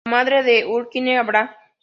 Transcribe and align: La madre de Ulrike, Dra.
La 0.05 0.11
madre 0.13 0.41
de 0.41 0.65
Ulrike, 0.65 1.23
Dra. 1.23 1.55